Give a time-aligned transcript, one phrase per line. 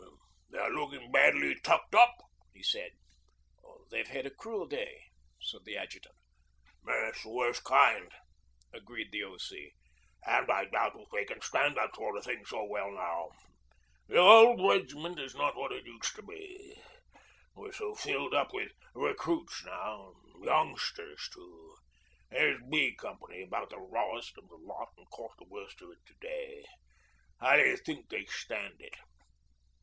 [0.49, 2.15] 'They're looking badly tucked up,'
[2.55, 2.89] he said.
[3.91, 5.03] 'They've had a cruel day,'
[5.39, 6.15] said the adjutant.
[6.87, 8.11] 'Yes, the worst kind,'
[8.73, 9.71] agreed the O.C.
[10.25, 13.29] 'And I doubt if they can stand that sort of thing so well now.
[14.07, 16.81] The old regiment is not what it used to be.
[17.53, 21.75] We're so filled up with recruits now youngsters too....
[22.31, 26.03] Here's B company about the rawest of the lot and caught the worst of it
[26.07, 26.65] to day.
[27.39, 28.97] How d'you think they stand it?'